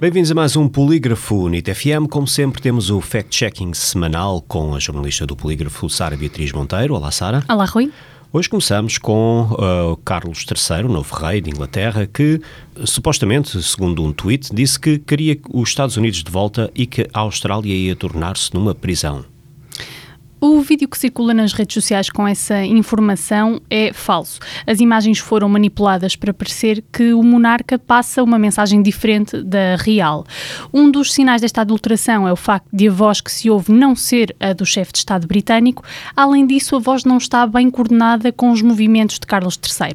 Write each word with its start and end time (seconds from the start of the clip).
Bem-vindos 0.00 0.30
a 0.30 0.34
mais 0.34 0.54
um 0.54 0.68
Polígrafo 0.68 1.48
NIT 1.48 1.74
FM. 1.74 2.06
Como 2.08 2.24
sempre, 2.24 2.62
temos 2.62 2.88
o 2.88 3.00
fact-checking 3.00 3.74
semanal 3.74 4.40
com 4.40 4.72
a 4.72 4.78
jornalista 4.78 5.26
do 5.26 5.34
Polígrafo, 5.34 5.90
Sara 5.90 6.16
Beatriz 6.16 6.52
Monteiro. 6.52 6.94
Olá, 6.94 7.10
Sara. 7.10 7.44
Olá, 7.48 7.64
Rui. 7.64 7.90
Hoje 8.32 8.48
começamos 8.48 8.96
com 8.96 9.48
uh, 9.50 9.96
Carlos 10.04 10.46
III, 10.46 10.84
o 10.84 10.88
novo 10.88 11.12
rei 11.16 11.40
de 11.40 11.50
Inglaterra, 11.50 12.06
que 12.06 12.40
supostamente, 12.84 13.60
segundo 13.60 14.04
um 14.04 14.12
tweet, 14.12 14.54
disse 14.54 14.78
que 14.78 15.00
queria 15.00 15.36
os 15.52 15.68
Estados 15.70 15.96
Unidos 15.96 16.22
de 16.22 16.30
volta 16.30 16.70
e 16.76 16.86
que 16.86 17.08
a 17.12 17.18
Austrália 17.18 17.74
ia 17.74 17.96
tornar-se 17.96 18.54
numa 18.54 18.76
prisão. 18.76 19.24
O 20.40 20.60
vídeo 20.60 20.86
que 20.86 20.96
circula 20.96 21.34
nas 21.34 21.52
redes 21.52 21.74
sociais 21.74 22.08
com 22.08 22.26
essa 22.26 22.64
informação 22.64 23.60
é 23.68 23.92
falso. 23.92 24.38
As 24.64 24.78
imagens 24.78 25.18
foram 25.18 25.48
manipuladas 25.48 26.14
para 26.14 26.32
parecer 26.32 26.84
que 26.92 27.12
o 27.12 27.24
monarca 27.24 27.76
passa 27.76 28.22
uma 28.22 28.38
mensagem 28.38 28.80
diferente 28.80 29.42
da 29.42 29.74
real. 29.74 30.24
Um 30.72 30.92
dos 30.92 31.12
sinais 31.12 31.40
desta 31.40 31.62
adulteração 31.62 32.28
é 32.28 32.32
o 32.32 32.36
facto 32.36 32.68
de 32.72 32.86
a 32.86 32.92
voz 32.92 33.20
que 33.20 33.32
se 33.32 33.50
ouve 33.50 33.72
não 33.72 33.96
ser 33.96 34.34
a 34.38 34.52
do 34.52 34.64
chefe 34.64 34.92
de 34.92 34.98
Estado 34.98 35.26
britânico. 35.26 35.82
Além 36.14 36.46
disso, 36.46 36.76
a 36.76 36.78
voz 36.78 37.02
não 37.02 37.16
está 37.16 37.44
bem 37.44 37.68
coordenada 37.68 38.30
com 38.30 38.52
os 38.52 38.62
movimentos 38.62 39.18
de 39.18 39.26
Carlos 39.26 39.58
III. 39.58 39.94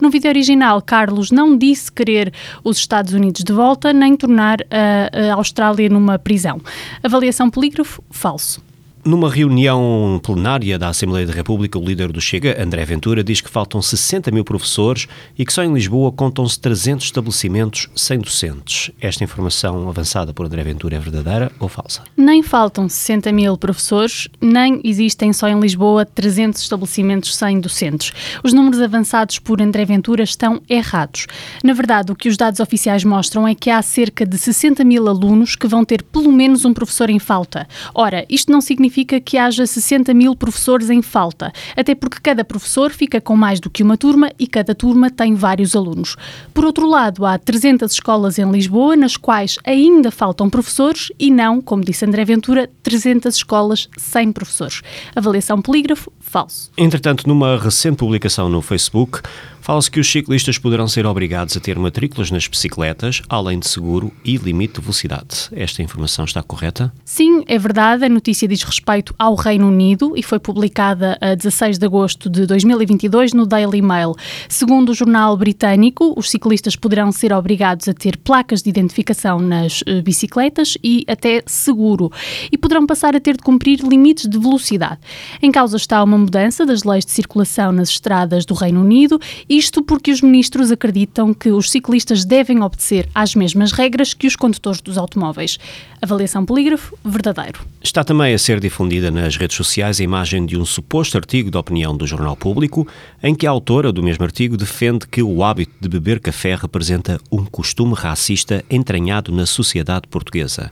No 0.00 0.10
vídeo 0.10 0.28
original, 0.28 0.82
Carlos 0.82 1.30
não 1.30 1.56
disse 1.56 1.92
querer 1.92 2.32
os 2.64 2.78
Estados 2.78 3.12
Unidos 3.12 3.44
de 3.44 3.52
volta 3.52 3.92
nem 3.92 4.16
tornar 4.16 4.58
a, 4.62 5.34
Austrália 5.34 5.88
numa 5.88 6.18
prisão. 6.18 6.60
Avaliação 7.00 7.48
polígrafo, 7.48 8.02
falso. 8.10 8.73
Numa 9.04 9.28
reunião 9.28 10.18
plenária 10.22 10.78
da 10.78 10.88
Assembleia 10.88 11.26
da 11.26 11.32
República, 11.34 11.78
o 11.78 11.84
líder 11.84 12.10
do 12.10 12.22
Chega, 12.22 12.56
André 12.58 12.86
Ventura, 12.86 13.22
diz 13.22 13.38
que 13.42 13.50
faltam 13.50 13.82
60 13.82 14.30
mil 14.30 14.42
professores 14.42 15.06
e 15.38 15.44
que 15.44 15.52
só 15.52 15.62
em 15.62 15.74
Lisboa 15.74 16.10
contam-se 16.10 16.58
300 16.58 17.04
estabelecimentos 17.04 17.90
sem 17.94 18.18
docentes. 18.18 18.90
Esta 18.98 19.22
informação 19.22 19.90
avançada 19.90 20.32
por 20.32 20.46
André 20.46 20.62
Ventura 20.62 20.96
é 20.96 20.98
verdadeira 20.98 21.52
ou 21.60 21.68
falsa? 21.68 22.02
Nem 22.16 22.42
faltam 22.42 22.88
60 22.88 23.30
mil 23.30 23.58
professores, 23.58 24.26
nem 24.40 24.80
existem 24.82 25.34
só 25.34 25.48
em 25.48 25.60
Lisboa 25.60 26.06
300 26.06 26.62
estabelecimentos 26.62 27.36
sem 27.36 27.60
docentes. 27.60 28.10
Os 28.42 28.54
números 28.54 28.80
avançados 28.80 29.38
por 29.38 29.60
André 29.60 29.84
Ventura 29.84 30.22
estão 30.22 30.62
errados. 30.66 31.26
Na 31.62 31.74
verdade, 31.74 32.10
o 32.10 32.16
que 32.16 32.30
os 32.30 32.38
dados 32.38 32.58
oficiais 32.58 33.04
mostram 33.04 33.46
é 33.46 33.54
que 33.54 33.68
há 33.68 33.82
cerca 33.82 34.24
de 34.24 34.38
60 34.38 34.82
mil 34.82 35.06
alunos 35.08 35.56
que 35.56 35.68
vão 35.68 35.84
ter 35.84 36.02
pelo 36.02 36.32
menos 36.32 36.64
um 36.64 36.72
professor 36.72 37.10
em 37.10 37.18
falta. 37.18 37.68
Ora, 37.94 38.24
isto 38.30 38.50
não 38.50 38.62
significa 38.62 38.93
significa 38.94 39.20
que 39.20 39.36
haja 39.36 39.66
60 39.66 40.14
mil 40.14 40.36
professores 40.36 40.88
em 40.88 41.02
falta, 41.02 41.52
até 41.76 41.94
porque 41.94 42.18
cada 42.22 42.44
professor 42.44 42.92
fica 42.92 43.20
com 43.20 43.36
mais 43.36 43.58
do 43.58 43.68
que 43.68 43.82
uma 43.82 43.96
turma 43.96 44.30
e 44.38 44.46
cada 44.46 44.74
turma 44.74 45.10
tem 45.10 45.34
vários 45.34 45.74
alunos. 45.74 46.14
Por 46.52 46.64
outro 46.64 46.88
lado, 46.88 47.26
há 47.26 47.36
300 47.36 47.90
escolas 47.90 48.38
em 48.38 48.48
Lisboa 48.48 48.94
nas 48.94 49.16
quais 49.16 49.58
ainda 49.64 50.12
faltam 50.12 50.48
professores 50.48 51.10
e 51.18 51.30
não, 51.30 51.60
como 51.60 51.84
disse 51.84 52.04
André 52.04 52.24
Ventura, 52.24 52.70
300 52.84 53.34
escolas 53.34 53.88
sem 53.98 54.30
professores. 54.30 54.80
Avaliação 55.16 55.60
polígrafo, 55.60 56.12
falso. 56.20 56.70
Entretanto, 56.78 57.26
numa 57.26 57.58
recente 57.58 57.96
publicação 57.96 58.48
no 58.48 58.62
Facebook, 58.62 59.20
fala-se 59.64 59.90
que 59.90 59.98
os 59.98 60.12
ciclistas 60.12 60.58
poderão 60.58 60.86
ser 60.86 61.06
obrigados 61.06 61.56
a 61.56 61.60
ter 61.60 61.78
matrículas 61.78 62.30
nas 62.30 62.46
bicicletas, 62.46 63.22
além 63.30 63.58
de 63.58 63.66
seguro 63.66 64.12
e 64.22 64.36
limite 64.36 64.74
de 64.74 64.82
velocidade. 64.82 65.48
Esta 65.52 65.82
informação 65.82 66.26
está 66.26 66.42
correta? 66.42 66.92
Sim, 67.02 67.42
é 67.48 67.58
verdade. 67.58 68.04
A 68.04 68.08
notícia 68.10 68.46
diz 68.46 68.62
respeito 68.62 69.14
ao 69.18 69.34
Reino 69.34 69.66
Unido 69.66 70.12
e 70.18 70.22
foi 70.22 70.38
publicada 70.38 71.16
a 71.18 71.34
16 71.34 71.78
de 71.78 71.86
agosto 71.86 72.28
de 72.28 72.44
2022 72.44 73.32
no 73.32 73.46
Daily 73.46 73.80
Mail. 73.80 74.14
Segundo 74.50 74.90
o 74.90 74.94
jornal 74.94 75.34
britânico, 75.34 76.12
os 76.14 76.28
ciclistas 76.28 76.76
poderão 76.76 77.10
ser 77.10 77.32
obrigados 77.32 77.88
a 77.88 77.94
ter 77.94 78.18
placas 78.18 78.60
de 78.60 78.68
identificação 78.68 79.38
nas 79.38 79.80
uh, 79.80 80.02
bicicletas 80.02 80.76
e 80.84 81.06
até 81.08 81.42
seguro. 81.46 82.12
E 82.52 82.58
poderão 82.58 82.86
passar 82.86 83.16
a 83.16 83.20
ter 83.20 83.34
de 83.34 83.42
cumprir 83.42 83.80
limites 83.80 84.28
de 84.28 84.38
velocidade. 84.38 84.98
Em 85.40 85.50
causa 85.50 85.78
está 85.78 86.04
uma 86.04 86.18
mudança 86.18 86.66
das 86.66 86.84
leis 86.84 87.06
de 87.06 87.12
circulação 87.12 87.72
nas 87.72 87.88
estradas 87.88 88.44
do 88.44 88.52
Reino 88.52 88.82
Unido 88.82 89.18
isto 89.56 89.82
porque 89.82 90.10
os 90.10 90.20
ministros 90.20 90.70
acreditam 90.70 91.32
que 91.32 91.50
os 91.50 91.70
ciclistas 91.70 92.24
devem 92.24 92.62
obedecer 92.62 93.08
às 93.14 93.34
mesmas 93.34 93.72
regras 93.72 94.12
que 94.12 94.26
os 94.26 94.36
condutores 94.36 94.80
dos 94.80 94.98
automóveis. 94.98 95.58
Avaliação 96.02 96.44
polígrafo, 96.44 96.96
verdadeiro. 97.04 97.60
Está 97.82 98.02
também 98.02 98.34
a 98.34 98.38
ser 98.38 98.60
difundida 98.60 99.10
nas 99.10 99.36
redes 99.36 99.56
sociais 99.56 100.00
a 100.00 100.04
imagem 100.04 100.44
de 100.44 100.56
um 100.56 100.64
suposto 100.64 101.16
artigo 101.16 101.50
de 101.50 101.56
opinião 101.56 101.96
do 101.96 102.06
Jornal 102.06 102.36
Público, 102.36 102.86
em 103.22 103.34
que 103.34 103.46
a 103.46 103.50
autora 103.50 103.92
do 103.92 104.02
mesmo 104.02 104.24
artigo 104.24 104.56
defende 104.56 105.06
que 105.06 105.22
o 105.22 105.42
hábito 105.42 105.72
de 105.80 105.88
beber 105.88 106.20
café 106.20 106.54
representa 106.54 107.20
um 107.30 107.44
costume 107.44 107.94
racista 107.94 108.64
entranhado 108.68 109.32
na 109.32 109.46
sociedade 109.46 110.08
portuguesa. 110.08 110.70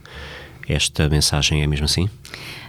Esta 0.67 1.09
mensagem 1.09 1.61
é 1.61 1.67
mesmo 1.67 1.85
assim? 1.85 2.09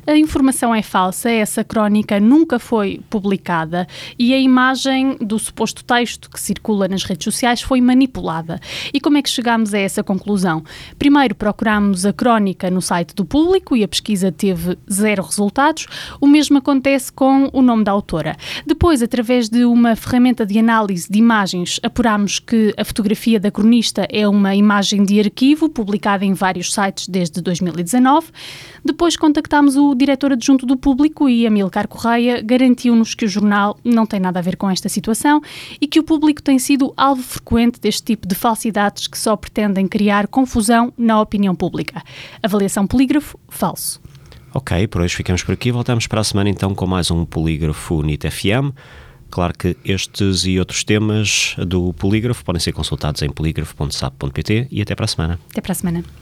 A 0.06 0.14
informação 0.18 0.74
é 0.74 0.82
falsa, 0.82 1.30
essa 1.30 1.64
crónica 1.64 2.20
nunca 2.20 2.58
foi 2.58 3.00
publicada 3.08 3.86
e 4.18 4.34
a 4.34 4.38
imagem 4.38 5.16
do 5.18 5.38
suposto 5.38 5.82
texto 5.82 6.28
que 6.28 6.38
circula 6.38 6.86
nas 6.86 7.04
redes 7.04 7.24
sociais 7.24 7.62
foi 7.62 7.80
manipulada. 7.80 8.60
E 8.92 9.00
como 9.00 9.16
é 9.16 9.22
que 9.22 9.30
chegamos 9.30 9.72
a 9.72 9.78
essa 9.78 10.04
conclusão? 10.04 10.62
Primeiro 10.98 11.34
procuramos 11.34 12.04
a 12.04 12.12
crónica 12.12 12.70
no 12.70 12.82
site 12.82 13.14
do 13.14 13.24
público 13.24 13.74
e 13.74 13.82
a 13.82 13.88
pesquisa 13.88 14.30
teve 14.30 14.76
zero 14.92 15.22
resultados. 15.22 15.86
O 16.20 16.26
mesmo 16.26 16.58
acontece 16.58 17.10
com 17.10 17.48
o 17.50 17.62
nome 17.62 17.82
da 17.82 17.92
autora. 17.92 18.36
Depois, 18.66 19.00
através 19.02 19.48
de 19.48 19.64
uma 19.64 19.96
ferramenta 19.96 20.44
de 20.44 20.58
análise 20.58 21.08
de 21.10 21.18
imagens, 21.18 21.80
apuramos 21.82 22.38
que 22.38 22.74
a 22.76 22.84
fotografia 22.84 23.40
da 23.40 23.50
cronista 23.50 24.06
é 24.10 24.28
uma 24.28 24.54
imagem 24.54 25.02
de 25.02 25.18
arquivo 25.18 25.70
publicada 25.70 26.26
em 26.26 26.34
vários 26.34 26.74
sites 26.74 27.08
desde 27.08 27.40
2019. 27.40 27.83
Depois 28.84 29.16
contactámos 29.16 29.76
o 29.76 29.94
diretor 29.94 30.32
adjunto 30.32 30.66
do 30.66 30.76
público 30.76 31.28
e 31.28 31.46
Amilcar 31.46 31.88
Correia 31.88 32.42
garantiu-nos 32.42 33.14
que 33.14 33.24
o 33.24 33.28
jornal 33.28 33.78
não 33.84 34.06
tem 34.06 34.20
nada 34.20 34.38
a 34.38 34.42
ver 34.42 34.56
com 34.56 34.70
esta 34.70 34.88
situação 34.88 35.40
e 35.80 35.86
que 35.86 35.98
o 35.98 36.04
público 36.04 36.42
tem 36.42 36.58
sido 36.58 36.92
alvo 36.96 37.22
frequente 37.22 37.80
deste 37.80 38.02
tipo 38.02 38.28
de 38.28 38.34
falsidades 38.34 39.06
que 39.06 39.18
só 39.18 39.36
pretendem 39.36 39.86
criar 39.88 40.26
confusão 40.28 40.92
na 40.96 41.20
opinião 41.20 41.54
pública. 41.54 42.02
Avaliação 42.42 42.86
polígrafo, 42.86 43.38
falso. 43.48 44.00
Ok, 44.52 44.86
por 44.86 45.00
hoje 45.00 45.16
ficamos 45.16 45.42
por 45.42 45.52
aqui. 45.52 45.72
Voltamos 45.72 46.06
para 46.06 46.20
a 46.20 46.24
semana 46.24 46.48
então 46.48 46.74
com 46.76 46.86
mais 46.86 47.10
um 47.10 47.24
Polígrafo 47.24 48.02
NIT 48.02 48.30
FM. 48.30 48.72
Claro 49.28 49.52
que 49.58 49.76
estes 49.84 50.44
e 50.44 50.60
outros 50.60 50.84
temas 50.84 51.56
do 51.58 51.92
polígrafo 51.94 52.44
podem 52.44 52.60
ser 52.60 52.70
consultados 52.70 53.20
em 53.22 53.28
polígrafo.sap.pt 53.28 54.68
e 54.70 54.80
até 54.80 54.94
para 54.94 55.06
a 55.06 55.08
semana. 55.08 55.40
Até 55.50 55.60
para 55.60 55.72
a 55.72 55.74
semana. 55.74 56.04